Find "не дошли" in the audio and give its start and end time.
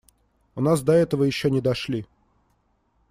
1.51-2.07